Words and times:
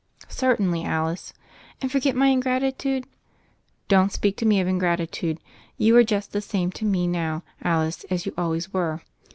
"Certainly, 0.29 0.83
Alice." 0.83 1.31
"And 1.79 1.91
forget 1.91 2.15
my 2.15 2.29
ingratitude?" 2.29 3.05
"Don't 3.87 4.11
speak 4.11 4.35
to 4.37 4.47
me 4.47 4.59
of 4.59 4.67
ingratitude. 4.67 5.39
You 5.77 5.95
are 5.95 6.03
just 6.03 6.31
the 6.31 6.41
same 6.41 6.71
to 6.71 6.85
me 6.85 7.05
now, 7.05 7.43
Alice, 7.61 8.03
as 8.05 8.25
you 8.25 8.33
always 8.35 8.73
were." 8.73 9.01